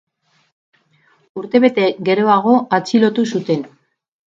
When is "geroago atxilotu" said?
2.09-3.29